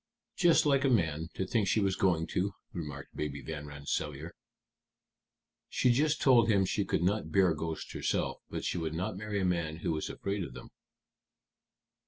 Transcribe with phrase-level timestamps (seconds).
[0.35, 4.33] "Just like a man to think she was going to," remarked Baby Van Rensselaer.
[5.69, 9.39] "She just told him she could not bear ghosts herself, but she would not marry
[9.39, 10.71] a man who was afraid of them."